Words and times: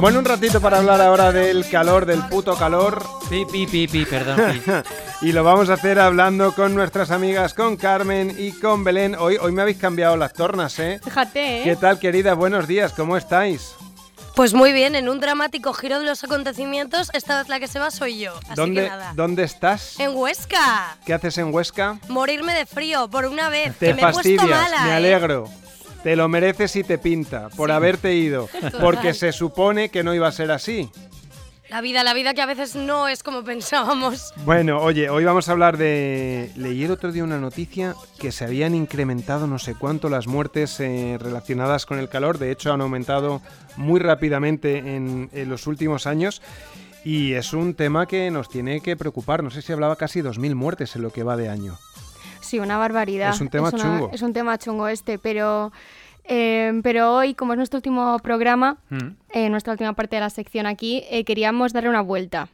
Bueno, 0.00 0.20
un 0.20 0.24
ratito 0.24 0.60
para 0.60 0.78
hablar 0.78 1.00
ahora 1.00 1.32
del 1.32 1.68
calor, 1.68 2.06
del 2.06 2.22
puto 2.28 2.54
calor. 2.56 3.04
Pi, 3.28 3.44
pi, 3.44 3.66
pi, 3.66 3.88
pi, 3.88 4.04
perdón. 4.04 4.36
pi. 4.52 4.72
y 5.26 5.32
lo 5.32 5.42
vamos 5.42 5.70
a 5.70 5.74
hacer 5.74 5.98
hablando 5.98 6.54
con 6.54 6.74
nuestras 6.74 7.10
amigas, 7.10 7.52
con 7.52 7.76
Carmen 7.76 8.32
y 8.38 8.52
con 8.52 8.84
Belén. 8.84 9.16
Hoy, 9.18 9.38
hoy 9.40 9.50
me 9.50 9.62
habéis 9.62 9.78
cambiado 9.78 10.16
las 10.16 10.32
tornas, 10.34 10.78
¿eh? 10.78 11.00
Fíjate, 11.02 11.60
¿eh? 11.60 11.64
¿Qué 11.64 11.74
tal, 11.74 11.98
querida? 11.98 12.34
Buenos 12.34 12.68
días, 12.68 12.92
¿cómo 12.92 13.16
estáis? 13.16 13.74
Pues 14.36 14.54
muy 14.54 14.72
bien, 14.72 14.94
en 14.94 15.08
un 15.08 15.18
dramático 15.18 15.72
giro 15.72 15.98
de 15.98 16.04
los 16.04 16.22
acontecimientos, 16.22 17.10
esta 17.12 17.38
vez 17.38 17.48
la 17.48 17.58
que 17.58 17.66
se 17.66 17.80
va 17.80 17.90
soy 17.90 18.20
yo. 18.20 18.36
Así 18.44 18.54
¿Dónde, 18.54 18.84
que 18.84 18.88
nada. 18.88 19.12
¿Dónde 19.16 19.42
estás? 19.42 19.98
En 19.98 20.16
Huesca. 20.16 20.96
¿Qué 21.04 21.12
haces 21.12 21.38
en 21.38 21.52
Huesca? 21.52 21.98
Morirme 22.08 22.54
de 22.54 22.66
frío, 22.66 23.08
por 23.10 23.26
una 23.26 23.48
vez. 23.48 23.76
Te 23.76 23.88
que 23.88 23.94
me 23.94 24.02
he 24.02 24.12
puesto 24.12 24.18
fastidias, 24.18 24.48
mala, 24.48 24.84
me 24.84 24.90
¿eh? 24.92 25.44
Te 26.02 26.16
lo 26.16 26.28
mereces 26.28 26.76
y 26.76 26.84
te 26.84 26.98
pinta 26.98 27.48
por 27.50 27.70
haberte 27.70 28.14
ido. 28.14 28.48
Porque 28.80 29.14
se 29.14 29.32
supone 29.32 29.88
que 29.88 30.02
no 30.02 30.14
iba 30.14 30.28
a 30.28 30.32
ser 30.32 30.50
así. 30.50 30.90
La 31.70 31.82
vida, 31.82 32.02
la 32.02 32.14
vida 32.14 32.32
que 32.32 32.40
a 32.40 32.46
veces 32.46 32.76
no 32.76 33.08
es 33.08 33.22
como 33.22 33.44
pensábamos. 33.44 34.32
Bueno, 34.46 34.80
oye, 34.80 35.10
hoy 35.10 35.24
vamos 35.24 35.48
a 35.48 35.52
hablar 35.52 35.76
de... 35.76 36.50
Leí 36.56 36.84
el 36.84 36.90
otro 36.90 37.12
día 37.12 37.22
una 37.22 37.38
noticia 37.38 37.94
que 38.18 38.32
se 38.32 38.44
habían 38.44 38.74
incrementado 38.74 39.46
no 39.46 39.58
sé 39.58 39.74
cuánto 39.74 40.08
las 40.08 40.26
muertes 40.26 40.80
eh, 40.80 41.18
relacionadas 41.20 41.84
con 41.84 41.98
el 41.98 42.08
calor. 42.08 42.38
De 42.38 42.50
hecho, 42.50 42.72
han 42.72 42.80
aumentado 42.80 43.42
muy 43.76 44.00
rápidamente 44.00 44.78
en, 44.78 45.28
en 45.34 45.48
los 45.50 45.66
últimos 45.66 46.06
años. 46.06 46.40
Y 47.04 47.34
es 47.34 47.52
un 47.52 47.74
tema 47.74 48.06
que 48.06 48.30
nos 48.30 48.48
tiene 48.48 48.80
que 48.80 48.96
preocupar. 48.96 49.44
No 49.44 49.50
sé 49.50 49.60
si 49.60 49.70
hablaba 49.70 49.96
casi 49.96 50.20
2.000 50.20 50.54
muertes 50.54 50.96
en 50.96 51.02
lo 51.02 51.10
que 51.10 51.22
va 51.22 51.36
de 51.36 51.50
año. 51.50 51.78
Sí, 52.48 52.58
una 52.58 52.78
barbaridad. 52.78 53.30
Es 53.30 53.40
un 53.40 53.48
tema 53.48 53.68
una- 53.68 53.78
chungo. 53.78 54.10
Es 54.12 54.22
un 54.22 54.32
tema 54.32 54.56
chungo 54.58 54.88
este, 54.88 55.18
pero, 55.18 55.70
eh, 56.24 56.80
pero 56.82 57.14
hoy, 57.14 57.34
como 57.34 57.52
es 57.52 57.56
nuestro 57.58 57.78
último 57.78 58.18
programa, 58.20 58.78
Mm. 58.90 58.96
eh, 59.30 59.48
nuestra 59.50 59.72
última 59.72 59.92
parte 59.92 60.16
de 60.16 60.20
la 60.20 60.30
sección 60.30 60.66
aquí, 60.66 61.04
eh, 61.10 61.24
queríamos 61.24 61.72
darle 61.72 61.88
una 61.90 62.00
vuelta 62.02 62.48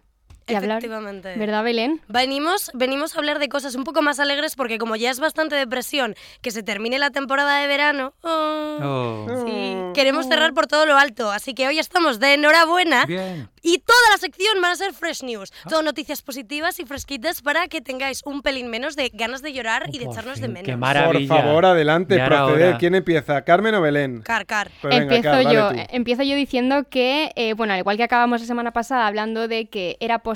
y 0.46 0.54
hablar. 0.54 0.78
Efectivamente. 0.78 1.34
¿Verdad, 1.36 1.64
Belén? 1.64 2.00
Venimos, 2.08 2.70
venimos 2.74 3.14
a 3.14 3.18
hablar 3.18 3.38
de 3.38 3.48
cosas 3.48 3.74
un 3.74 3.84
poco 3.84 4.02
más 4.02 4.20
alegres 4.20 4.56
porque 4.56 4.78
como 4.78 4.96
ya 4.96 5.10
es 5.10 5.20
bastante 5.20 5.54
depresión 5.56 6.14
que 6.42 6.50
se 6.50 6.62
termine 6.62 6.98
la 6.98 7.10
temporada 7.10 7.58
de 7.60 7.66
verano, 7.66 8.12
oh, 8.22 8.78
Oh. 8.80 9.44
sí, 9.46 9.76
queremos 9.94 10.26
cerrar 10.26 10.52
por 10.52 10.66
todo 10.66 10.84
lo 10.86 10.96
alto. 10.96 11.30
Así 11.30 11.54
que 11.54 11.66
hoy 11.68 11.78
estamos 11.78 12.18
de 12.20 12.34
enhorabuena 12.34 13.06
Bien. 13.06 13.48
y 13.62 13.78
toda 13.78 13.98
la 14.10 14.18
sección 14.18 14.60
van 14.60 14.72
a 14.72 14.76
ser 14.76 14.92
fresh 14.92 15.22
news. 15.22 15.52
Todo 15.68 15.82
noticias 15.82 16.20
positivas 16.22 16.78
y 16.80 16.84
fresquitas 16.84 17.40
para 17.40 17.68
que 17.68 17.80
tengáis 17.80 18.20
un 18.24 18.42
pelín 18.42 18.68
menos 18.68 18.96
de 18.96 19.10
ganas 19.14 19.40
de 19.42 19.52
llorar 19.52 19.84
y 19.92 19.98
de 19.98 20.06
echarnos 20.06 20.34
fin, 20.34 20.42
de 20.42 20.48
menos. 20.48 20.66
qué 20.66 20.76
maravilla. 20.76 21.28
Por 21.34 21.42
favor, 21.42 21.66
adelante, 21.66 22.18
proceder. 22.24 22.76
¿Quién 22.78 22.94
empieza? 22.94 23.42
¿Carmen 23.42 23.74
o 23.76 23.80
Belén? 23.80 24.20
Car, 24.22 24.44
car. 24.44 24.70
Pues 24.82 24.94
venga, 24.94 25.14
empiezo 25.14 25.42
Car, 25.42 25.52
yo, 25.54 25.70
empiezo 25.90 26.22
yo 26.24 26.34
diciendo 26.36 26.84
que, 26.90 27.32
eh, 27.36 27.54
bueno, 27.54 27.72
al 27.72 27.78
igual 27.78 27.96
que 27.96 28.02
acabamos 28.02 28.40
la 28.40 28.46
semana 28.46 28.72
pasada 28.72 29.06
hablando 29.06 29.48
de 29.48 29.66
que 29.66 29.96
era 30.00 30.18
posible 30.18 30.33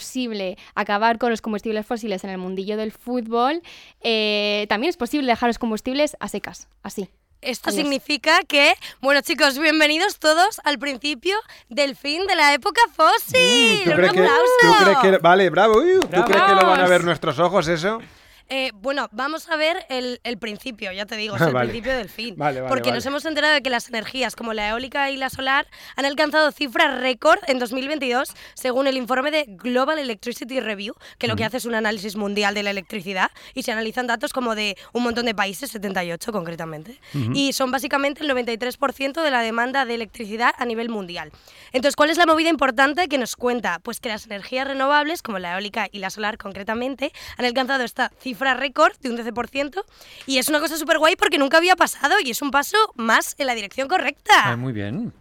acabar 0.75 1.19
con 1.19 1.31
los 1.31 1.41
combustibles 1.41 1.87
fósiles 1.87 2.25
en 2.25 2.31
el 2.31 2.39
mundillo 2.39 2.77
del 2.77 2.93
fútbol, 2.93 3.63
eh, 4.03 4.67
también 4.69 4.91
es 4.91 4.97
posible 4.97 5.27
dejar 5.31 5.49
los 5.49 5.59
combustibles 5.59 6.17
a 6.21 6.29
secas, 6.29 6.69
así. 6.83 7.09
Esto 7.41 7.71
Adiós. 7.71 7.83
significa 7.83 8.41
que, 8.49 8.75
bueno 9.01 9.21
chicos, 9.21 9.59
bienvenidos 9.61 10.19
todos 10.19 10.61
al 10.65 10.79
principio 10.81 11.37
del 11.69 11.95
fin 11.95 12.27
de 12.27 12.35
la 12.35 12.53
época 12.53 12.81
fósil. 12.97 13.83
¿Tú 13.85 13.91
¡Un 13.91 13.97
crees, 13.97 14.13
que, 14.13 14.19
aplauso! 14.21 14.53
tú 14.61 14.75
crees 14.83 14.99
que- 14.99 15.19
Vale, 15.19 15.49
bravo. 15.49 15.77
uy, 15.79 16.01
¿Tú 16.01 16.09
Bravo. 16.09 16.25
crees 16.27 16.43
que 16.43 16.55
lo 16.55 16.67
van 16.67 16.81
a 16.81 16.89
ver 16.89 17.05
nuestros 17.05 17.39
ojos 17.39 17.69
eso? 17.69 18.01
Eh, 18.51 18.71
bueno, 18.75 19.09
vamos 19.13 19.49
a 19.51 19.57
ver 19.57 19.85
el, 19.91 20.21
el 20.25 20.39
principio, 20.39 20.91
ya 20.93 21.05
te 21.07 21.17
digo, 21.17 21.37
es 21.37 21.43
el 21.43 21.53
Vale. 21.53 21.69
principio 21.69 21.97
del 21.97 22.09
fin. 22.09 22.35
Vale, 22.37 22.61
vale, 22.61 22.69
porque 22.69 22.93
nos 22.93 23.05
hemos 23.07 23.25
enterado 23.27 23.55
de 23.55 23.63
que 23.63 23.71
las 23.71 23.89
energías 23.89 24.37
como 24.37 24.55
la 24.55 24.69
eólica 24.71 25.11
y 25.11 25.17
la 25.17 25.29
solar 25.29 25.67
han 25.97 26.05
alcanzado 26.07 26.51
cifras 26.53 27.01
récord 27.01 27.39
en 27.47 27.59
2022, 27.59 28.33
según 28.55 28.87
el 28.87 28.97
informe 28.97 29.31
de 29.31 29.45
Global 29.49 29.99
Electricity 29.99 30.61
Review, 30.61 30.95
que 31.19 31.29
lo 31.29 31.37
que 31.37 31.45
hace 31.45 31.59
es 31.59 31.67
un 31.67 31.75
análisis 31.75 32.17
mundial 32.17 32.55
de 32.55 32.63
la 32.63 32.71
electricidad 32.71 33.31
y 33.55 33.65
se 33.65 33.73
analizan 33.73 34.07
datos 34.07 34.33
como 34.33 34.55
de 34.55 34.77
un 34.93 35.03
montón 35.03 35.27
de 35.27 35.35
países, 35.35 35.71
78 35.71 36.33
concretamente, 36.33 36.99
y 37.35 37.53
son 37.53 37.71
básicamente 37.71 38.23
el 38.23 38.31
93% 38.31 39.23
de 39.23 39.31
la 39.31 39.43
demanda 39.43 39.85
de 39.85 39.95
electricidad 39.95 40.55
a 40.57 40.65
nivel 40.65 40.89
mundial. 40.89 41.33
Entonces, 41.73 41.97
¿cuál 41.97 42.11
es 42.11 42.17
la 42.17 42.25
movida 42.27 42.49
importante 42.49 43.09
que 43.09 43.19
nos 43.19 43.37
cuenta? 43.37 43.79
Pues 43.83 44.01
que 44.01 44.09
las 44.09 44.25
energías 44.27 44.67
renovables, 44.67 45.23
como 45.23 45.39
la 45.39 45.55
eólica 45.55 45.89
y 45.93 45.99
la 45.99 46.09
solar 46.11 46.39
concretamente, 46.39 47.13
han 47.37 47.45
alcanzado 47.45 47.85
esta 47.85 48.11
cifra 48.21 48.38
récord 48.39 48.97
de 49.01 49.11
un 49.11 49.17
12% 49.19 49.85
y 50.27 50.39
es 50.39 50.49
una 50.49 50.61
cosa 50.61 50.77
súper 50.77 50.99
guay 50.99 51.17
porque 51.17 51.39
nunca 51.39 51.59
había 51.59 51.77
pasado 51.77 52.17
y 52.25 52.31
es 52.31 52.43
un 52.43 52.51
paso 52.51 52.77
más 52.97 53.35
en 53.39 53.47
la 53.47 53.55
dirección 53.55 53.89
correcta. 53.89 54.51
Ay, 54.51 54.57
muy 54.57 54.73
bien. 54.73 55.13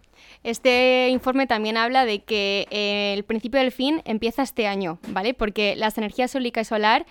Este 0.44 1.08
informe 1.08 1.46
también 1.46 1.76
habla 1.76 2.04
de 2.04 2.20
que 2.20 2.66
eh, 2.70 3.12
el 3.16 3.24
principio 3.24 3.60
del 3.60 3.72
fin 3.72 4.02
empieza 4.04 4.42
este 4.42 4.66
año, 4.66 4.98
¿vale? 5.08 5.34
Porque 5.34 5.74
las 5.76 5.98
energías 5.98 6.34
eólica 6.34 6.60
y 6.60 6.64
solar 6.64 7.06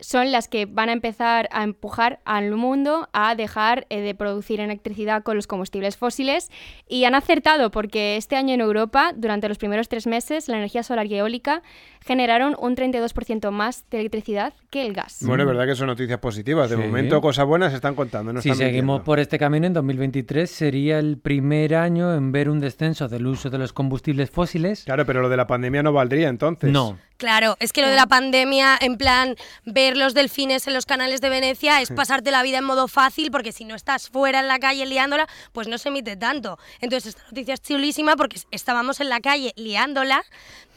son 0.00 0.32
las 0.32 0.48
que 0.48 0.66
van 0.66 0.88
a 0.88 0.92
empezar 0.92 1.48
a 1.52 1.62
empujar 1.62 2.20
al 2.24 2.50
mundo 2.52 3.08
a 3.12 3.34
dejar 3.36 3.86
eh, 3.90 4.00
de 4.00 4.14
producir 4.14 4.60
electricidad 4.60 5.22
con 5.22 5.36
los 5.36 5.46
combustibles 5.46 5.96
fósiles 5.96 6.50
y 6.88 7.04
han 7.04 7.14
acertado 7.14 7.70
porque 7.70 8.16
este 8.16 8.34
año 8.36 8.54
en 8.54 8.60
Europa, 8.60 9.12
durante 9.16 9.48
los 9.48 9.58
primeros 9.58 9.88
tres 9.88 10.06
meses, 10.06 10.48
la 10.48 10.56
energía 10.56 10.82
solar 10.82 11.06
y 11.06 11.14
eólica 11.14 11.62
generaron 12.04 12.56
un 12.58 12.76
32% 12.76 13.50
más 13.50 13.84
de 13.90 14.00
electricidad 14.00 14.52
que 14.70 14.84
el 14.84 14.92
gas. 14.92 15.18
Bueno, 15.22 15.44
es 15.44 15.46
verdad 15.48 15.66
que 15.66 15.74
son 15.74 15.86
noticias 15.86 16.18
positivas. 16.18 16.68
De 16.70 16.76
Sí. 16.76 16.82
momento, 16.82 17.20
cosas 17.20 17.46
buenas 17.46 17.70
se 17.70 17.76
están 17.76 17.94
contando. 17.94 18.32
No 18.32 18.42
si 18.42 18.50
están 18.50 18.58
seguimos 18.66 18.96
mintiendo. 18.96 19.04
por 19.04 19.20
este 19.20 19.38
camino, 19.38 19.66
en 19.66 19.72
2023 19.72 20.50
sería 20.50 20.98
el 20.98 21.18
primer 21.18 21.74
año 21.76 22.14
en 22.14 22.32
ver 22.32 22.50
un 22.50 22.60
descenso 22.60 23.08
del 23.08 23.26
uso 23.26 23.48
de 23.48 23.58
los 23.58 23.72
combustibles 23.72 24.30
fósiles. 24.30 24.84
Claro, 24.84 25.06
pero 25.06 25.22
lo 25.22 25.28
de 25.28 25.36
la 25.36 25.46
pandemia 25.46 25.82
no 25.82 25.92
valdría 25.92 26.28
entonces. 26.28 26.70
No. 26.70 26.98
Claro, 27.16 27.56
es 27.60 27.72
que 27.72 27.80
lo 27.80 27.88
de 27.88 27.94
la 27.94 28.06
pandemia, 28.06 28.76
en 28.80 28.98
plan, 28.98 29.36
ver 29.64 29.96
los 29.96 30.14
delfines 30.14 30.66
en 30.66 30.74
los 30.74 30.84
canales 30.84 31.20
de 31.20 31.28
Venecia 31.28 31.80
es 31.80 31.90
pasarte 31.90 32.32
la 32.32 32.42
vida 32.42 32.58
en 32.58 32.64
modo 32.64 32.88
fácil, 32.88 33.30
porque 33.30 33.52
si 33.52 33.64
no 33.64 33.76
estás 33.76 34.08
fuera 34.08 34.40
en 34.40 34.48
la 34.48 34.58
calle 34.58 34.84
liándola, 34.84 35.28
pues 35.52 35.68
no 35.68 35.78
se 35.78 35.90
emite 35.90 36.16
tanto. 36.16 36.58
Entonces, 36.80 37.14
esta 37.14 37.22
noticia 37.28 37.54
es 37.54 37.62
chulísima 37.62 38.16
porque 38.16 38.40
estábamos 38.50 39.00
en 39.00 39.08
la 39.08 39.20
calle 39.20 39.52
liándola 39.56 40.24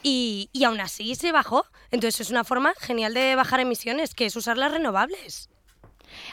y, 0.03 0.49
y 0.53 0.63
aún 0.63 0.79
así 0.79 1.15
se 1.15 1.31
bajó. 1.31 1.65
Entonces, 1.89 2.21
es 2.21 2.29
una 2.29 2.43
forma 2.43 2.73
genial 2.79 3.15
de 3.15 3.35
bajar 3.35 3.59
emisiones, 3.59 4.13
que 4.13 4.27
es 4.27 4.35
usar 4.35 4.57
las 4.57 4.71
renovables. 4.71 5.49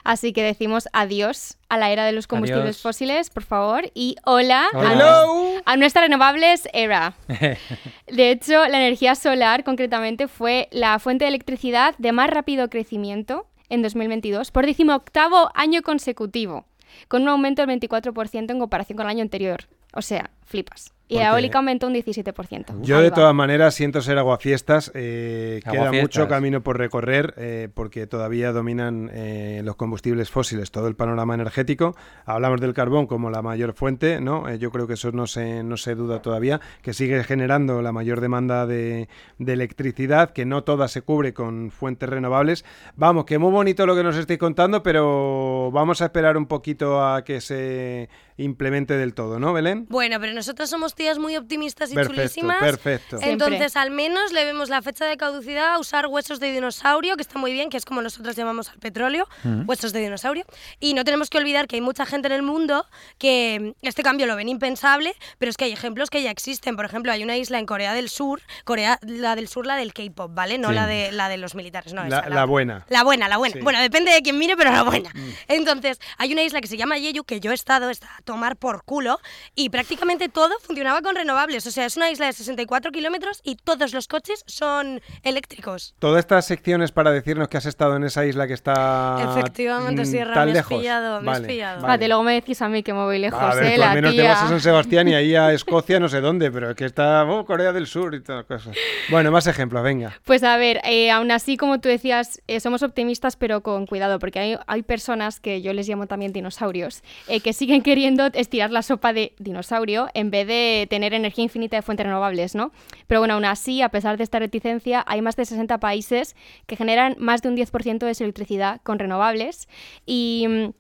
Así 0.05 0.33
que 0.33 0.43
decimos 0.43 0.89
adiós 0.93 1.57
a 1.69 1.79
la 1.79 1.91
era 1.91 2.05
de 2.05 2.13
los 2.13 2.27
combustibles 2.27 2.65
Adiós. 2.65 2.83
fósiles, 2.83 3.31
por 3.31 3.43
favor, 3.43 3.91
y 3.95 4.17
hola, 4.25 4.67
a, 4.75 5.73
a 5.73 5.77
nuestra 5.77 6.03
renovables 6.03 6.69
era. 6.73 7.15
De 8.07 8.31
hecho, 8.31 8.67
la 8.67 8.79
energía 8.79 9.15
solar 9.15 9.65
concretamente 9.65 10.29
fue 10.29 10.69
la 10.71 10.99
fuente 10.99 11.25
de 11.25 11.31
electricidad 11.31 11.95
de 11.99 12.13
más 12.13 12.31
rápido 12.31 12.69
crecimiento 12.69 13.47
en 13.69 13.83
2022 13.83 14.51
por 14.51 14.67
decimoctavo 14.67 15.51
año 15.55 15.83
consecutivo, 15.83 16.67
con 17.09 17.23
un 17.23 17.29
aumento 17.29 17.65
del 17.65 17.81
24% 17.81 18.51
en 18.51 18.59
comparación 18.59 18.97
con 18.97 19.07
el 19.07 19.11
año 19.11 19.23
anterior. 19.23 19.67
O 19.95 20.03
sea, 20.03 20.31
flipas. 20.45 20.95
Y 21.07 21.17
la 21.17 21.29
eólica 21.33 21.59
aumentó 21.59 21.87
un 21.87 21.95
17%. 21.95 22.81
Yo 22.81 23.01
de 23.01 23.11
todas 23.11 23.35
maneras 23.35 23.75
siento 23.75 24.01
ser 24.01 24.17
aguafiestas. 24.17 24.91
eh, 24.95 25.61
queda 25.71 25.93
mucho 25.93 26.29
camino 26.29 26.63
por 26.63 26.79
recorrer 26.79 27.35
eh, 27.37 27.69
porque 27.73 28.07
todavía 28.07 28.53
dominan 28.53 29.11
eh, 29.13 29.61
los 29.65 29.77
combustibles 29.77 30.31
fósiles 30.31 30.71
todo 30.71 30.89
el 30.89 30.97
panorama 30.97 31.35
energético. 31.35 31.95
Hablamos 32.25 32.61
del 32.63 32.73
carbón 32.73 33.07
como 33.07 33.31
la 33.31 33.43
mayor 33.43 33.75
fuente, 33.75 34.21
¿no? 34.23 34.49
Eh, 34.49 34.59
yo 34.59 34.71
creo 34.71 34.87
que 34.87 34.95
eso 34.95 35.13
no 35.13 35.27
se, 35.27 35.63
no 35.63 35.77
se 35.77 35.95
duda 35.95 36.23
todavía, 36.23 36.61
que 36.81 36.95
sigue 36.95 37.23
generando 37.23 37.83
la 37.83 37.93
mayor 37.93 38.23
demanda 38.23 38.67
de, 38.67 39.09
de 39.39 39.53
electricidad, 39.53 40.31
que 40.31 40.47
no 40.47 40.65
toda 40.65 40.89
se 40.89 41.03
cubre 41.03 41.35
con 41.35 41.71
fuentes 41.71 42.09
renovables. 42.09 42.65
Vamos, 42.97 43.27
que 43.27 43.37
muy 43.39 43.53
bonito 43.53 43.85
lo 43.85 43.95
que 43.95 44.03
nos 44.03 44.17
estáis 44.17 44.39
contando, 44.39 44.83
pero 44.83 45.71
vamos 45.71 46.01
a 46.01 46.07
esperar 46.07 46.39
un 46.39 46.47
poquito 46.47 47.05
a 47.05 47.25
que 47.25 47.43
se 47.43 48.09
implemente 48.37 48.97
del 48.97 49.15
todo, 49.15 49.39
¿no, 49.39 49.53
Belén? 49.53 49.87
Bueno, 49.89 50.19
pero 50.19 50.33
nosotras 50.35 50.69
somos 50.71 50.95
tías 50.95 51.19
muy 51.19 51.37
optimistas 51.37 51.91
y 51.91 51.95
Perfecto, 51.95 52.17
chulísimas. 52.23 52.59
perfecto. 52.61 53.19
Siempre. 53.19 53.31
Entonces, 53.33 53.77
al 53.77 53.91
menos 53.91 54.33
le 54.33 54.45
vemos 54.45 54.69
la 54.69 54.83
fecha 54.83 55.05
de 55.07 55.17
caducidad 55.17 55.75
a 55.75 55.79
usar 55.79 56.07
huesos 56.09 56.41
de 56.41 56.53
dinosaurio, 56.53 57.17
que 57.17 57.23
está 57.23 57.39
muy 57.39 57.53
bien, 57.53 57.71
que 57.71 57.77
es 57.77 57.85
como 57.85 58.03
nosotros 58.03 58.37
llamamos 58.37 58.69
al 58.71 58.79
petróleo, 58.79 59.27
huesos 59.67 59.93
de 59.93 60.01
dinosaurio. 60.01 60.45
Y 60.81 60.95
no 60.95 61.05
tenemos 61.05 61.31
que 61.31 61.39
olvidar 61.39 61.67
que 61.69 61.77
hay 61.77 61.81
mucha 61.83 62.05
gente 62.07 62.27
en 62.27 62.33
el 62.33 62.43
mundo 62.43 62.87
que 63.19 63.75
este 63.83 64.03
cambio 64.03 64.27
lo 64.27 64.37
ven 64.37 64.49
impensable, 64.49 65.15
pero 65.39 65.51
es 65.51 65.57
que 65.57 65.65
hay 65.67 65.73
ejemplos 65.73 66.11
que 66.11 66.23
ya 66.23 66.31
existen. 66.31 66.77
Por 66.77 66.85
ejemplo, 66.85 67.13
hay 67.13 67.23
una 67.23 67.37
isla 67.37 67.59
en 67.59 67.67
Corea 67.67 67.95
del 67.95 68.09
Sur, 68.09 68.43
Corea, 68.65 68.99
la 69.03 69.37
del 69.37 69.49
Sur, 69.49 69.67
la 69.67 69.77
del 69.77 69.93
K-pop, 69.95 70.33
¿vale? 70.35 70.59
No 70.59 70.69
Sí. 70.69 70.75
la 70.75 70.87
de 70.87 71.13
la 71.13 71.29
de 71.29 71.37
los 71.37 71.55
militares, 71.55 71.93
no. 71.93 72.05
La- 72.05 72.19
esa, 72.21 72.29
la 72.29 72.45
buena. 72.45 72.85
La 72.89 73.05
buena, 73.05 73.29
la 73.29 73.37
buena. 73.37 73.55
Sí. 73.55 73.61
Bueno, 73.61 73.81
depende 73.81 74.11
de 74.13 74.23
quién 74.23 74.39
mire, 74.39 74.57
pero 74.57 74.71
la 74.73 74.83
buena. 74.83 75.13
Entonces, 75.49 76.01
hay 76.19 76.33
una 76.33 76.43
isla 76.43 76.61
que 76.61 76.67
se 76.69 76.77
llama 76.77 76.97
Jeju, 76.99 77.25
que 77.25 77.41
yo 77.41 77.51
he 77.51 77.55
estado, 77.55 77.91
está 77.91 78.09
a 78.17 78.23
tomar 78.23 78.57
por 78.57 78.85
culo, 78.85 79.21
y 79.55 79.69
prácticamente 79.71 80.24
absolutamente 80.25 80.29
todo 80.29 80.59
funcionaba 80.61 81.03
con 81.03 81.15
renovables. 81.17 81.67
O 81.67 81.71
sea, 81.71 81.87
es 81.87 81.97
una 81.97 82.11
isla 82.11 82.27
de 82.27 82.33
64 82.33 82.91
kilómetros 82.93 83.41
y 83.45 83.57
todos 83.57 83.93
los 83.93 84.09
coches 84.09 84.43
son 84.47 85.01
eléctricos. 85.23 85.95
Todas 85.99 86.21
estas 86.21 86.47
secciones 86.47 86.93
para 86.93 87.11
decirnos 87.11 87.49
que 87.49 87.57
has 87.57 87.67
estado 87.67 87.97
en 87.97 88.05
esa 88.05 88.25
isla 88.27 88.47
que 88.47 88.53
está 88.55 89.35
Efectivamente, 89.37 90.03
mm, 90.03 90.07
Sierra, 90.07 90.35
tan 90.35 90.45
me 90.47 90.51
has 90.53 90.57
lejos. 90.57 90.79
pillado, 90.79 91.21
me 91.21 91.31
has 91.31 91.39
Vale, 91.39 91.49
pillado. 91.49 91.83
vale. 91.83 92.09
Luego 92.09 92.23
me 92.23 92.35
decís 92.35 92.61
a 92.63 92.69
mí 92.69 92.83
que 92.83 92.93
me 92.93 93.01
voy 93.05 93.19
lejos, 93.19 93.41
A 93.41 93.55
ver, 93.55 93.65
¿eh? 93.65 93.77
tú 93.77 93.83
al 93.83 93.89
La 93.89 93.95
menos 93.95 94.11
te 94.13 94.21
tía. 94.21 94.31
vas 94.33 94.43
a 94.43 94.49
San 94.49 94.61
Sebastián 94.61 95.09
y 95.09 95.15
ahí 95.15 95.35
a 95.35 95.53
Escocia, 95.55 96.01
no 96.01 96.09
sé 96.09 96.21
dónde, 96.21 96.51
pero 96.51 96.71
es 96.71 96.77
que 96.77 96.85
está 96.85 97.25
oh, 97.25 97.45
Corea 97.45 97.73
del 97.73 97.87
Sur 97.87 98.15
y 98.15 98.21
todas 98.23 98.45
cosas. 98.45 98.77
Bueno, 99.11 99.31
más 99.31 99.47
ejemplos, 99.47 99.83
venga. 99.83 100.19
Pues 100.25 100.43
a 100.43 100.57
ver, 100.57 100.81
eh, 100.85 101.11
aún 101.11 101.31
así, 101.31 101.57
como 101.57 101.81
tú 101.81 101.89
decías, 101.89 102.41
eh, 102.47 102.61
somos 102.61 102.83
optimistas, 102.83 103.37
pero 103.37 103.63
con 103.63 103.87
cuidado, 103.87 104.19
porque 104.19 104.39
hay, 104.39 104.59
hay 104.67 104.83
personas 104.83 105.41
que 105.41 105.63
yo 105.63 105.73
les 105.73 105.89
llamo 105.89 106.07
también 106.07 106.33
dinosaurios, 106.33 107.03
eh, 107.29 107.41
que 107.41 107.53
siguen 107.53 107.83
queriendo 107.83 108.27
estirar 108.33 108.71
la 108.71 108.83
sopa 108.83 109.13
de 109.13 109.35
dinosaurio 109.39 110.09
en 110.15 110.31
vez 110.31 110.47
de 110.47 110.87
tener 110.89 111.13
energía 111.13 111.45
infinita 111.45 111.77
de 111.77 111.83
fuentes 111.83 112.07
renovables, 112.07 112.55
¿no? 112.55 112.73
Pero 113.07 113.21
bueno, 113.21 113.35
aún 113.35 113.45
así, 113.45 113.83
a 113.83 113.91
pesar 113.91 114.17
de 114.17 114.25
esta 114.25 114.39
reticencia, 114.39 115.05
hay 115.07 115.21
más 115.21 115.37
de 115.37 115.45
60 115.45 115.79
países 115.79 116.37
que 116.67 116.77
generan 116.77 117.17
más 117.19 117.43
de 117.43 117.49
un 117.49 117.57
10% 117.57 117.99
de 118.07 118.15
su 118.15 118.25
electricidad 118.25 118.81
con 118.83 118.99
renovables 118.99 119.69
y... 120.07 120.73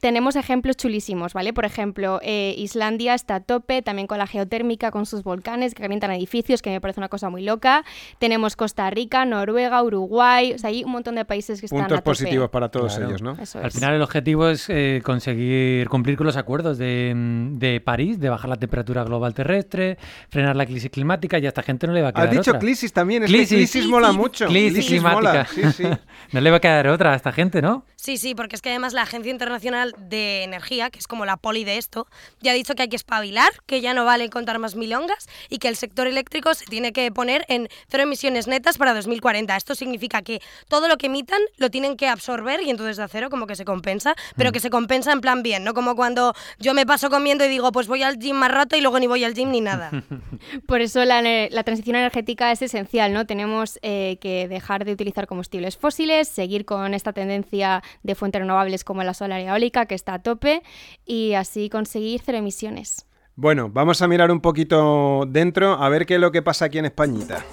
tenemos 0.00 0.36
ejemplos 0.36 0.76
chulísimos, 0.76 1.32
¿vale? 1.32 1.52
Por 1.52 1.64
ejemplo, 1.64 2.18
eh, 2.22 2.54
Islandia 2.58 3.14
está 3.14 3.36
a 3.36 3.40
tope 3.40 3.82
también 3.82 4.06
con 4.06 4.18
la 4.18 4.26
geotérmica, 4.26 4.90
con 4.90 5.06
sus 5.06 5.22
volcanes 5.22 5.74
que 5.74 5.82
calientan 5.82 6.10
edificios, 6.10 6.62
que 6.62 6.70
me 6.70 6.80
parece 6.80 7.00
una 7.00 7.08
cosa 7.08 7.30
muy 7.30 7.42
loca. 7.42 7.84
Tenemos 8.18 8.56
Costa 8.56 8.90
Rica, 8.90 9.24
Noruega, 9.24 9.82
Uruguay, 9.82 10.52
o 10.54 10.58
sea, 10.58 10.70
hay 10.70 10.84
un 10.84 10.90
montón 10.92 11.14
de 11.14 11.24
países 11.24 11.60
que 11.60 11.66
están 11.66 11.80
Puntos 11.80 11.98
a 11.98 12.00
tope. 12.00 12.10
positivos 12.10 12.50
para 12.50 12.68
todos 12.68 12.94
Claro. 12.94 13.08
ellos, 13.10 13.22
¿no? 13.22 13.32
Eso 13.40 13.58
Al 13.60 13.66
es. 13.66 13.74
final 13.74 13.94
el 13.94 14.02
objetivo 14.02 14.48
es 14.48 14.66
eh, 14.68 15.00
conseguir 15.04 15.88
cumplir 15.88 16.16
con 16.16 16.26
los 16.26 16.36
acuerdos 16.36 16.78
de, 16.78 17.12
de 17.52 17.80
París, 17.80 18.18
de 18.18 18.28
bajar 18.28 18.48
la 18.50 18.56
temperatura 18.56 19.04
global 19.04 19.34
terrestre, 19.34 19.98
frenar 20.30 20.56
la 20.56 20.66
crisis 20.66 20.90
climática 20.90 21.38
y 21.38 21.46
a 21.46 21.48
esta 21.48 21.62
gente 21.62 21.86
no 21.86 21.92
le 21.92 22.02
va 22.02 22.08
a 22.08 22.12
quedar 22.12 22.28
Has 22.28 22.34
dicho 22.34 22.50
otra. 22.50 22.58
crisis 22.60 22.92
también, 22.92 23.22
es 23.24 23.30
Crisis. 23.30 23.48
que 23.50 23.56
crisis 23.56 23.86
mola 23.86 24.12
mucho. 24.12 24.46
Crisis 24.46 25.02
mola, 25.02 25.44
climática. 25.46 25.72
sí, 25.72 25.82
sí. 25.84 25.88
no 26.32 26.40
le 26.40 26.50
va 26.50 26.56
a 26.56 26.60
quedar 26.60 26.88
otra 26.88 27.12
a 27.12 27.16
esta 27.16 27.32
gente, 27.32 27.62
¿no? 27.62 27.84
Sí, 27.96 28.16
sí, 28.18 28.34
porque 28.34 28.56
es 28.56 28.62
que 28.62 28.70
además 28.70 28.92
la 28.92 29.02
Agencia 29.02 29.30
Internacional 29.32 29.75
de 29.84 30.42
Energía, 30.42 30.90
que 30.90 30.98
es 30.98 31.06
como 31.06 31.24
la 31.24 31.36
poli 31.36 31.64
de 31.64 31.78
esto, 31.78 32.06
ya 32.40 32.52
ha 32.52 32.54
dicho 32.54 32.74
que 32.74 32.82
hay 32.82 32.88
que 32.88 32.96
espabilar, 32.96 33.50
que 33.66 33.80
ya 33.80 33.94
no 33.94 34.04
vale 34.04 34.28
contar 34.30 34.58
más 34.58 34.74
milongas 34.74 35.28
y 35.48 35.58
que 35.58 35.68
el 35.68 35.76
sector 35.76 36.06
eléctrico 36.06 36.54
se 36.54 36.64
tiene 36.66 36.92
que 36.92 37.10
poner 37.12 37.44
en 37.48 37.68
cero 37.88 38.04
emisiones 38.04 38.46
netas 38.46 38.78
para 38.78 38.94
2040. 38.94 39.56
Esto 39.56 39.74
significa 39.74 40.22
que 40.22 40.40
todo 40.68 40.88
lo 40.88 40.96
que 40.96 41.06
emitan 41.06 41.40
lo 41.56 41.70
tienen 41.70 41.96
que 41.96 42.08
absorber 42.08 42.62
y 42.62 42.70
entonces 42.70 42.96
de 42.96 43.02
a 43.02 43.08
cero 43.08 43.30
como 43.30 43.46
que 43.46 43.56
se 43.56 43.64
compensa, 43.64 44.14
pero 44.36 44.52
que 44.52 44.60
se 44.60 44.70
compensa 44.70 45.12
en 45.12 45.20
plan 45.20 45.42
bien, 45.42 45.64
no 45.64 45.74
como 45.74 45.96
cuando 45.96 46.34
yo 46.58 46.74
me 46.74 46.86
paso 46.86 47.10
comiendo 47.10 47.44
y 47.44 47.48
digo, 47.48 47.72
pues 47.72 47.88
voy 47.88 48.02
al 48.02 48.18
gym 48.18 48.36
más 48.36 48.50
rato 48.50 48.76
y 48.76 48.80
luego 48.80 48.98
ni 48.98 49.06
voy 49.06 49.24
al 49.24 49.34
gym 49.34 49.50
ni 49.50 49.60
nada. 49.60 49.90
Por 50.66 50.80
eso 50.80 51.04
la, 51.04 51.22
la 51.22 51.62
transición 51.64 51.96
energética 51.96 52.52
es 52.52 52.62
esencial, 52.62 53.12
¿no? 53.12 53.26
Tenemos 53.26 53.78
eh, 53.82 54.18
que 54.20 54.48
dejar 54.48 54.84
de 54.84 54.92
utilizar 54.92 55.26
combustibles 55.26 55.76
fósiles, 55.76 56.28
seguir 56.28 56.64
con 56.64 56.94
esta 56.94 57.12
tendencia 57.12 57.82
de 58.02 58.14
fuentes 58.14 58.40
renovables 58.40 58.84
como 58.84 59.02
la 59.02 59.14
solar 59.14 59.40
y 59.40 59.44
eólica, 59.44 59.65
que 59.70 59.94
está 59.94 60.14
a 60.14 60.22
tope, 60.22 60.62
y 61.04 61.34
así 61.34 61.68
conseguir 61.68 62.20
cero 62.24 62.38
emisiones. 62.38 63.06
Bueno, 63.34 63.68
vamos 63.70 64.00
a 64.00 64.08
mirar 64.08 64.30
un 64.30 64.40
poquito 64.40 65.24
dentro 65.28 65.74
a 65.74 65.88
ver 65.90 66.06
qué 66.06 66.14
es 66.14 66.20
lo 66.20 66.32
que 66.32 66.40
pasa 66.42 66.66
aquí 66.66 66.78
en 66.78 66.86
Españita. 66.86 67.44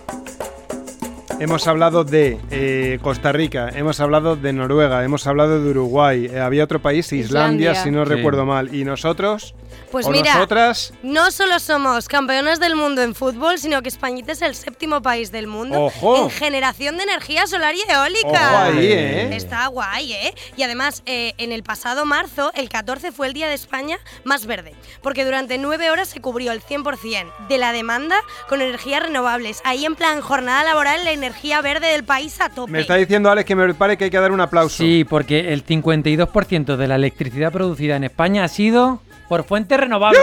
Hemos 1.39 1.67
hablado 1.67 2.03
de 2.05 2.39
eh, 2.51 2.99
Costa 3.01 3.31
Rica, 3.33 3.69
hemos 3.75 3.99
hablado 3.99 4.35
de 4.37 4.53
Noruega, 4.53 5.03
hemos 5.03 5.27
hablado 5.27 5.61
de 5.61 5.69
Uruguay, 5.71 6.27
eh, 6.31 6.39
había 6.39 6.63
otro 6.63 6.81
país, 6.81 7.11
Islandia, 7.11 7.71
Islandia. 7.71 7.75
si 7.83 7.91
no 7.91 8.05
Sí. 8.05 8.11
recuerdo 8.13 8.45
mal. 8.45 8.73
¿Y 8.73 8.85
nosotros? 8.85 9.55
Pues 9.91 10.05
¿O 10.05 10.11
mira, 10.11 10.33
nosotras? 10.33 10.93
No 11.03 11.31
solo 11.31 11.59
somos 11.59 12.07
campeonas 12.07 12.59
del 12.59 12.75
mundo 12.75 13.01
en 13.01 13.15
fútbol, 13.15 13.59
sino 13.59 13.81
que 13.81 13.89
Españita 13.89 14.31
es 14.31 14.41
el 14.41 14.55
séptimo 14.55 15.01
país 15.01 15.31
del 15.31 15.47
mundo 15.47 15.85
¡Ojo! 15.85 16.23
en 16.23 16.29
generación 16.29 16.97
de 16.97 17.03
energía 17.03 17.47
solar 17.47 17.75
y 17.75 17.81
eólica. 17.91 18.51
Ojo 18.51 18.77
ahí, 18.77 18.91
¿eh? 18.91 19.35
Está 19.35 19.67
guay, 19.67 20.13
¿eh? 20.13 20.33
Y 20.57 20.63
además, 20.63 21.03
eh, 21.05 21.33
en 21.37 21.51
el 21.51 21.63
pasado 21.63 22.05
marzo, 22.05 22.51
el 22.55 22.69
14 22.69 23.11
fue 23.11 23.27
el 23.27 23.33
Día 23.33 23.47
de 23.47 23.53
España 23.53 23.97
más 24.23 24.45
verde, 24.45 24.73
porque 25.01 25.25
durante 25.25 25.57
nueve 25.57 25.91
horas 25.91 26.07
se 26.09 26.21
cubrió 26.21 26.51
el 26.51 26.61
100% 26.61 27.47
de 27.47 27.57
la 27.57 27.71
demanda 27.71 28.15
con 28.49 28.61
energías 28.61 29.03
renovables. 29.03 29.61
Ahí 29.63 29.85
en 29.85 29.95
plan 29.95 30.21
jornada 30.21 30.63
laboral, 30.63 31.03
la 31.03 31.11
energía 31.11 31.61
verde 31.61 31.87
del 31.87 32.03
país 32.03 32.39
a 32.41 32.49
tope. 32.49 32.71
Me 32.71 32.81
está 32.81 32.95
diciendo 32.95 33.29
Alex 33.29 33.47
que 33.47 33.55
me 33.55 33.63
prepare 33.63 33.97
que 33.97 34.05
hay 34.05 34.09
que 34.09 34.19
dar 34.19 34.31
un 34.31 34.41
aplauso. 34.41 34.77
Sí, 34.77 35.03
porque 35.03 35.53
el 35.53 35.65
52% 35.65 36.75
de 36.75 36.87
la 36.87 36.95
electricidad 36.95 37.51
producida 37.51 37.95
en 37.95 38.03
España 38.03 38.43
ha 38.43 38.47
sido 38.47 39.01
por 39.27 39.43
fuentes 39.43 39.79
renovables. 39.79 40.21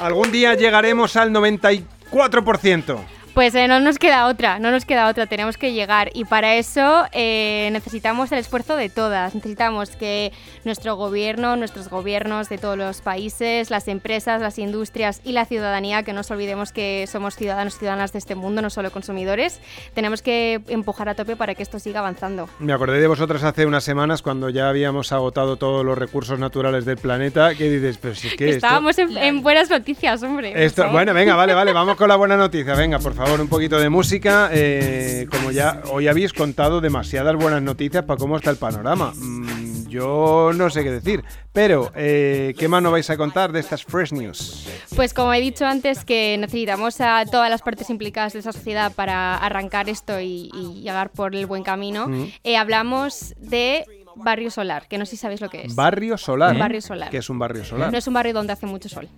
Algún 0.00 0.30
día 0.30 0.54
llegaremos 0.54 1.16
al 1.16 1.32
94%. 1.32 2.98
Pues 3.38 3.54
eh, 3.54 3.68
no 3.68 3.78
nos 3.78 4.00
queda 4.00 4.26
otra, 4.26 4.58
no 4.58 4.72
nos 4.72 4.84
queda 4.84 5.06
otra, 5.08 5.26
tenemos 5.26 5.56
que 5.56 5.72
llegar 5.72 6.10
y 6.12 6.24
para 6.24 6.56
eso 6.56 7.04
eh, 7.12 7.68
necesitamos 7.72 8.32
el 8.32 8.38
esfuerzo 8.40 8.74
de 8.74 8.88
todas, 8.88 9.32
necesitamos 9.32 9.90
que 9.90 10.32
nuestro 10.64 10.96
gobierno, 10.96 11.54
nuestros 11.54 11.88
gobiernos 11.88 12.48
de 12.48 12.58
todos 12.58 12.76
los 12.76 13.00
países, 13.00 13.70
las 13.70 13.86
empresas, 13.86 14.40
las 14.40 14.58
industrias 14.58 15.20
y 15.22 15.30
la 15.30 15.44
ciudadanía, 15.44 16.02
que 16.02 16.12
no 16.12 16.18
nos 16.18 16.32
olvidemos 16.32 16.72
que 16.72 17.06
somos 17.06 17.36
ciudadanos 17.36 17.76
y 17.76 17.78
ciudadanas 17.78 18.12
de 18.12 18.18
este 18.18 18.34
mundo, 18.34 18.60
no 18.60 18.70
solo 18.70 18.90
consumidores, 18.90 19.60
tenemos 19.94 20.20
que 20.20 20.60
empujar 20.66 21.08
a 21.08 21.14
tope 21.14 21.36
para 21.36 21.54
que 21.54 21.62
esto 21.62 21.78
siga 21.78 22.00
avanzando. 22.00 22.48
Me 22.58 22.72
acordé 22.72 23.00
de 23.00 23.06
vosotras 23.06 23.44
hace 23.44 23.66
unas 23.66 23.84
semanas 23.84 24.20
cuando 24.20 24.50
ya 24.50 24.68
habíamos 24.68 25.12
agotado 25.12 25.54
todos 25.54 25.84
los 25.84 25.96
recursos 25.96 26.40
naturales 26.40 26.84
del 26.84 26.96
planeta. 26.96 27.54
¿Qué 27.54 27.70
dices? 27.70 27.98
Pero 27.98 28.16
si 28.16 28.26
es 28.26 28.34
que 28.34 28.46
esto- 28.46 28.66
Estábamos 28.66 28.98
en, 28.98 29.16
en 29.16 29.44
buenas 29.44 29.70
noticias, 29.70 30.24
hombre. 30.24 30.64
Esto, 30.64 30.90
bueno, 30.90 31.14
venga, 31.14 31.36
vale, 31.36 31.54
vale, 31.54 31.72
vamos 31.72 31.94
con 31.94 32.08
la 32.08 32.16
buena 32.16 32.36
noticia. 32.36 32.74
Venga, 32.74 32.98
por 32.98 33.14
favor, 33.14 33.27
un 33.36 33.48
poquito 33.48 33.78
de 33.78 33.88
música. 33.90 34.48
Eh, 34.52 35.26
como 35.30 35.50
ya 35.50 35.82
hoy 35.90 36.08
habéis 36.08 36.32
contado 36.32 36.80
demasiadas 36.80 37.36
buenas 37.36 37.62
noticias 37.62 38.04
para 38.04 38.18
cómo 38.18 38.36
está 38.36 38.50
el 38.50 38.56
panorama. 38.56 39.12
Mm, 39.14 39.86
yo 39.88 40.50
no 40.54 40.70
sé 40.70 40.82
qué 40.82 40.90
decir. 40.90 41.22
Pero, 41.52 41.92
eh, 41.94 42.54
¿qué 42.58 42.68
más 42.68 42.82
nos 42.82 42.92
vais 42.92 43.08
a 43.10 43.16
contar 43.16 43.52
de 43.52 43.60
estas 43.60 43.84
fresh 43.84 44.12
news? 44.12 44.66
Pues 44.96 45.12
como 45.12 45.32
he 45.34 45.40
dicho 45.40 45.66
antes, 45.66 46.04
que 46.04 46.36
necesitamos 46.38 47.00
a 47.00 47.24
todas 47.30 47.50
las 47.50 47.62
partes 47.62 47.90
implicadas 47.90 48.32
de 48.32 48.38
esa 48.40 48.52
sociedad 48.52 48.92
para 48.92 49.36
arrancar 49.36 49.88
esto 49.88 50.18
y, 50.20 50.50
y 50.54 50.80
llegar 50.80 51.10
por 51.10 51.34
el 51.36 51.46
buen 51.46 51.62
camino. 51.62 52.08
Mm. 52.08 52.32
Eh, 52.44 52.56
hablamos 52.56 53.34
de 53.38 53.84
barrio 54.16 54.50
solar, 54.50 54.88
que 54.88 54.98
no 54.98 55.06
sé 55.06 55.12
si 55.12 55.16
sabéis 55.18 55.40
lo 55.40 55.48
que 55.48 55.62
es. 55.62 55.74
Barrio 55.74 56.18
solar. 56.18 56.56
Barrio 56.58 56.80
solar. 56.80 57.10
¿Qué 57.10 57.18
es 57.18 57.30
un 57.30 57.38
barrio 57.38 57.64
solar? 57.64 57.92
No 57.92 57.98
es 57.98 58.06
un 58.06 58.14
barrio 58.14 58.32
donde 58.34 58.52
hace 58.52 58.66
mucho 58.66 58.88
sol. 58.88 59.08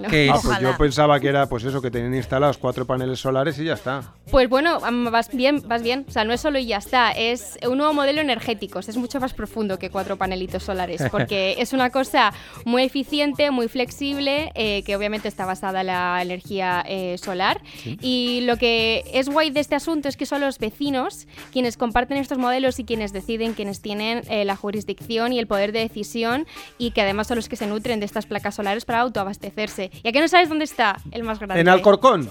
¿No? 0.00 0.08
¿Qué 0.08 0.28
Ah, 0.30 0.36
es? 0.36 0.42
pues 0.44 0.58
yo 0.60 0.76
pensaba 0.76 1.20
que 1.20 1.28
era 1.28 1.46
pues 1.48 1.64
eso, 1.64 1.80
que 1.82 1.90
tenían 1.90 2.14
instalados 2.14 2.58
cuatro 2.58 2.86
paneles 2.86 3.20
solares 3.20 3.58
y 3.58 3.64
ya 3.64 3.74
está. 3.74 4.14
Pues 4.30 4.48
bueno, 4.48 4.80
vas 5.10 5.30
bien, 5.34 5.62
vas 5.66 5.82
bien. 5.82 6.04
O 6.08 6.10
sea, 6.10 6.24
no 6.24 6.32
es 6.32 6.40
solo 6.40 6.58
y 6.58 6.66
ya 6.66 6.78
está, 6.78 7.12
es 7.12 7.58
un 7.68 7.78
nuevo 7.78 7.92
modelo 7.92 8.20
energético. 8.20 8.78
Es 8.80 8.96
mucho 8.96 9.20
más 9.20 9.34
profundo 9.34 9.78
que 9.78 9.90
cuatro 9.90 10.16
panelitos 10.16 10.62
solares, 10.64 11.02
porque 11.10 11.56
es 11.58 11.72
una 11.72 11.90
cosa 11.90 12.32
muy 12.64 12.82
eficiente, 12.84 13.50
muy 13.50 13.68
flexible, 13.68 14.50
eh, 14.54 14.82
que 14.84 14.96
obviamente 14.96 15.28
está 15.28 15.46
basada 15.46 15.80
en 15.82 15.86
la 15.88 16.22
energía 16.22 16.84
eh, 16.86 17.16
solar. 17.18 17.60
Y 18.00 18.40
lo 18.42 18.56
que 18.56 19.04
es 19.12 19.28
guay 19.28 19.50
de 19.50 19.60
este 19.60 19.74
asunto 19.74 20.08
es 20.08 20.16
que 20.16 20.26
son 20.26 20.40
los 20.40 20.58
vecinos 20.58 21.26
quienes 21.52 21.76
comparten 21.76 22.16
estos 22.18 22.38
modelos 22.38 22.78
y 22.78 22.84
quienes 22.84 23.12
deciden, 23.12 23.54
quienes 23.54 23.80
tienen 23.80 24.22
eh, 24.28 24.44
la 24.44 24.56
jurisdicción 24.56 25.32
y 25.32 25.38
el 25.38 25.46
poder 25.46 25.72
de 25.72 25.80
decisión 25.80 26.46
y 26.78 26.90
que 26.92 27.02
además 27.02 27.26
son 27.28 27.36
los 27.36 27.48
que 27.48 27.56
se 27.56 27.66
nutren 27.66 28.00
de 28.00 28.06
estas 28.06 28.26
placas 28.26 28.54
solares 28.54 28.84
para 28.84 29.00
autoabastecerse. 29.00 29.89
¿Y 30.02 30.08
a 30.08 30.12
qué 30.12 30.20
no 30.20 30.28
sabes 30.28 30.48
dónde 30.48 30.64
está 30.64 30.96
el 31.12 31.22
más 31.22 31.38
grande? 31.38 31.60
En 31.60 31.68
Alcorcón. 31.68 32.30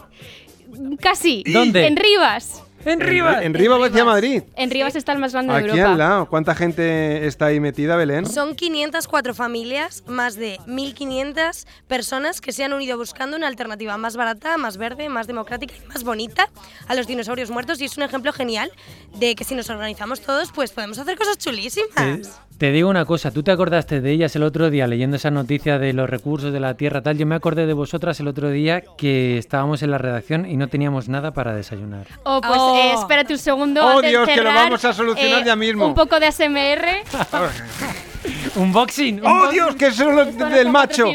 Casi. 1.00 1.44
¿Dónde? 1.48 1.88
En 1.88 1.96
Rivas. 1.96 2.64
¡En 2.86 3.02
En, 3.02 3.02
Rivas! 3.02 3.42
en 3.44 3.54
Rivas 3.54 3.90
hacia 3.90 4.06
Madrid. 4.06 4.44
En 4.56 4.72
Rivas 4.72 4.96
está 4.96 5.12
el 5.12 5.20
más 5.20 5.34
grande 5.34 5.52
de 5.52 5.60
Aquí 5.60 5.68
Europa. 5.70 5.92
al 5.92 5.98
lado. 5.98 6.30
¿Cuánta 6.30 6.56
gente 6.56 7.28
está 7.28 7.48
ahí 7.48 7.60
metida, 7.60 7.98
Belén? 7.98 8.26
Son 8.26 8.56
504 8.56 9.34
familias, 9.34 10.04
más 10.08 10.36
de 10.38 10.60
1.500 10.66 11.66
personas 11.88 12.40
que 12.40 12.54
se 12.54 12.64
han 12.64 12.72
unido 12.72 12.98
buscando 12.98 13.36
una 13.36 13.48
alternativa 13.48 13.98
más 13.98 14.16
barata, 14.16 14.58
más 14.58 14.78
verde, 14.78 15.10
más 15.10 15.28
democrática 15.28 15.74
y 15.76 15.88
más 15.88 16.06
bonita 16.06 16.50
a 16.88 16.96
los 16.96 17.06
dinosaurios 17.06 17.50
muertos. 17.52 17.82
Y 17.82 17.86
es 17.86 17.98
un 17.98 18.04
ejemplo 18.04 18.32
genial 18.32 18.72
de 19.16 19.36
que 19.36 19.44
si 19.44 19.56
nos 19.56 19.70
organizamos 19.70 20.22
todos, 20.22 20.54
pues 20.54 20.72
podemos 20.72 20.98
hacer 21.00 21.18
cosas 21.18 21.38
chulísimas. 21.38 21.94
Te, 21.96 22.49
te 22.60 22.72
digo 22.74 22.90
una 22.90 23.06
cosa, 23.06 23.32
tú 23.32 23.42
te 23.42 23.52
acordaste 23.52 24.02
de 24.02 24.12
ellas 24.12 24.36
el 24.36 24.44
otro 24.44 24.70
día 24.70 24.86
leyendo 24.86 25.16
esa 25.16 25.32
noticia 25.32 25.80
de 25.80 25.94
los 25.94 26.10
recursos 26.10 26.52
de 26.52 26.60
la 26.60 26.74
tierra 26.76 27.02
tal. 27.02 27.18
Yo 27.18 27.26
me 27.26 27.36
acordé 27.36 27.66
de 27.66 27.74
vosotras 27.74 28.20
el 28.20 28.28
otro 28.28 28.50
día 28.50 28.82
que 28.98 29.38
estábamos 29.38 29.82
en 29.82 29.92
la 29.92 29.98
redacción 29.98 30.46
y 30.46 30.58
no 30.58 30.68
teníamos 30.68 31.08
nada 31.08 31.32
para 31.32 31.54
desayunar. 31.56 32.06
Oh, 32.24 32.42
pues 32.42 32.60
Oh. 32.60 32.76
eh, 32.76 32.94
espérate 33.00 33.32
un 33.34 33.40
segundo. 33.40 33.82
Oh, 33.84 33.90
antes 33.90 34.04
de 34.04 34.10
Dios, 34.10 34.28
que 34.28 34.42
lo 34.42 34.54
vamos 34.54 34.84
a 34.84 34.92
solucionar 34.94 35.42
eh, 35.42 35.46
ya 35.46 35.56
mismo. 35.56 35.88
Un 35.88 35.94
poco 35.96 36.20
de 36.20 36.26
ASMR. 36.28 36.86
¡Unboxing! 38.56 39.22
¡Oh, 39.26 39.48
Dios! 39.50 39.76
Que 39.76 39.92
son 39.92 40.16
los 40.16 40.28
¿Esto 40.28 40.50
no 40.50 40.56
del 40.56 40.70
macho. 40.70 41.06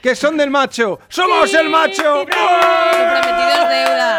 Que 0.00 0.14
son 0.16 0.36
del 0.38 0.50
macho. 0.50 0.98
¡Somos 1.08 1.50
Sí, 1.50 1.56
el 1.56 1.68
macho! 1.68 2.24
sí, 2.24 2.32
sí. 2.32 2.98
Lo 2.98 3.10
prometido 3.10 3.50
es 3.62 3.68
deuda. 3.68 4.18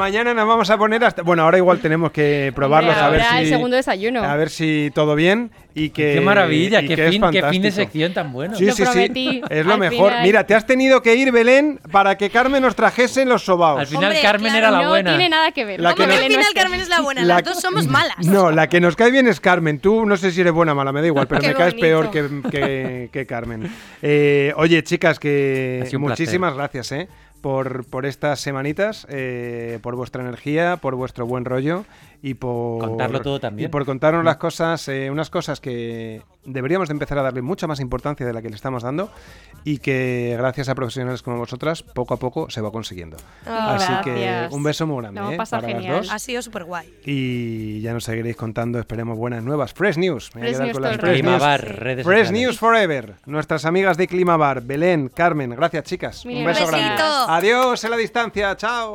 Mañana 0.00 0.34
nos 0.34 0.48
vamos 0.48 0.68
a 0.70 0.76
poner 0.78 1.04
hasta. 1.04 1.22
Bueno, 1.22 1.42
ahora 1.44 1.58
igual 1.58 1.78
tenemos 1.78 2.10
que 2.10 2.52
probarlos 2.56 2.94
Hombre, 2.94 3.06
a 3.06 3.10
ver 3.10 3.20
ahora 3.22 3.36
si. 3.36 3.42
el 3.44 3.48
segundo 3.50 3.76
desayuno. 3.76 4.22
A 4.24 4.34
ver 4.36 4.50
si 4.50 4.90
todo 4.94 5.14
bien 5.14 5.50
y 5.74 5.90
que. 5.90 6.14
qué 6.14 6.20
maravilla, 6.20 6.80
y 6.82 6.88
qué, 6.88 6.96
que 6.96 7.04
es 7.06 7.10
fin, 7.12 7.22
qué 7.30 7.42
fin 7.44 7.62
de 7.62 7.70
sección 7.70 8.12
tan 8.12 8.32
bueno. 8.32 8.56
Sí, 8.56 8.64
Lo 8.66 8.72
sí, 8.72 8.78
sí. 8.84 8.90
prometí. 8.90 9.42
Es 9.48 9.64
lo 9.64 9.74
Al 9.74 9.78
mejor. 9.80 10.08
final- 10.10 10.22
Mira, 10.24 10.44
te 10.46 10.54
has 10.54 10.66
tenido 10.66 11.02
que 11.02 11.14
ir, 11.14 11.30
Belén, 11.30 11.78
para 11.92 12.16
que 12.18 12.30
Carmen 12.30 12.62
nos 12.62 12.74
trajese 12.74 13.24
los 13.24 13.44
sobaos. 13.44 13.80
Al 13.80 13.86
final 13.86 14.04
Hombre, 14.06 14.20
Carmen 14.20 14.50
claro, 14.52 14.58
era 14.58 14.70
la 14.70 14.82
no 14.82 14.88
buena. 14.88 15.10
tiene 15.10 15.28
nada 15.28 15.52
que 15.52 15.64
ver. 15.64 15.80
La 15.80 15.90
¿no? 15.90 15.94
que 15.94 16.06
no- 16.06 16.12
al 16.14 16.20
no 16.20 16.26
final 16.26 16.46
Carmen 16.54 16.80
es 16.80 16.88
la 16.88 17.00
buena, 17.00 17.20
La- 17.22 17.34
las 17.34 17.44
dos 17.44 17.60
somos 17.60 17.86
malas. 17.88 18.16
No, 18.26 18.50
la 18.50 18.68
que 18.68 18.80
nos 18.80 18.96
cae 18.96 19.10
bien 19.10 19.28
es 19.28 19.38
Carmen. 19.38 19.78
Tú 19.78 20.06
no 20.06 20.16
sé 20.16 20.32
si 20.32 20.40
eres 20.40 20.52
buena 20.52 20.72
o 20.72 20.74
mala, 20.74 20.90
me 20.92 21.00
da 21.02 21.06
igual, 21.06 21.26
pero 21.28 21.40
Qué 21.40 21.48
me 21.48 21.54
caes 21.54 21.74
bonito. 21.74 21.86
peor 21.86 22.10
que, 22.10 22.50
que- 22.50 23.08
que 23.12 23.26
Carmen. 23.26 23.70
Eh, 24.02 24.52
oye, 24.56 24.82
chicas, 24.82 25.18
que 25.18 25.80
Ha 25.82 25.86
sido 25.86 25.98
un 25.98 26.08
muchísimas 26.08 26.54
gracias, 26.54 26.90
¿eh? 26.92 27.08
Por, 27.40 27.84
por 27.86 28.04
estas 28.04 28.40
semanitas, 28.40 29.06
eh, 29.08 29.78
por 29.82 29.96
vuestra 29.96 30.22
energía, 30.22 30.76
por 30.76 30.94
vuestro 30.94 31.26
buen 31.26 31.44
rollo 31.44 31.84
y 32.22 32.34
por 32.34 32.80
Contarlo 32.80 33.20
todo 33.22 33.40
también. 33.40 33.68
y 33.68 33.70
por 33.70 33.84
contarnos 33.86 34.24
las 34.24 34.36
cosas, 34.36 34.86
eh, 34.88 35.10
unas 35.10 35.30
cosas 35.30 35.60
que 35.60 36.22
deberíamos 36.44 36.88
de 36.88 36.92
empezar 36.92 37.18
a 37.18 37.22
darle 37.22 37.42
mucha 37.42 37.66
más 37.66 37.80
importancia 37.80 38.26
de 38.26 38.32
la 38.32 38.40
que 38.42 38.48
le 38.48 38.54
estamos 38.56 38.82
dando 38.82 39.10
y 39.64 39.78
que 39.78 40.34
gracias 40.38 40.68
a 40.70 40.74
profesionales 40.74 41.22
como 41.22 41.36
vosotras 41.36 41.82
poco 41.82 42.14
a 42.14 42.16
poco 42.18 42.48
se 42.50 42.60
va 42.60 42.70
consiguiendo. 42.72 43.16
Ah, 43.46 43.74
Así 43.76 43.92
que 44.04 44.48
un 44.50 44.62
beso 44.62 44.86
muy 44.86 45.02
grande 45.02 45.34
¿eh? 45.34 45.36
pasado 45.36 45.62
para 45.62 45.74
genial. 45.74 45.96
las 45.96 46.06
dos. 46.06 46.14
Ha 46.14 46.18
sido 46.18 46.42
súper 46.42 46.64
guay. 46.64 46.92
Y 47.04 47.80
ya 47.82 47.92
nos 47.92 48.04
seguiréis 48.04 48.36
contando, 48.36 48.78
esperemos, 48.78 49.16
buenas 49.18 49.42
nuevas. 49.44 49.72
Fresh 49.74 49.98
News. 49.98 50.30
Me 50.34 50.40
voy 50.42 50.50
a 50.50 50.52
Fresh 50.54 50.56
quedar 50.56 50.66
News 50.66 50.72
con 50.74 50.82
las 50.82 50.96
Fresh 50.96 51.22
News. 51.22 51.78
Redes 51.78 52.06
Fresh. 52.06 52.30
News 52.32 52.58
Forever. 52.58 53.14
Nuestras 53.26 53.64
amigas 53.66 53.96
de 53.96 54.08
Clima 54.08 54.36
Bar, 54.36 54.62
Belén, 54.62 55.08
Carmen. 55.08 55.50
Gracias, 55.50 55.84
chicas. 55.84 56.24
Un 56.24 56.44
beso 56.44 56.66
grande. 56.66 57.02
Adiós 57.28 57.82
en 57.84 57.90
la 57.90 57.96
distancia. 57.96 58.56
Chao. 58.56 58.88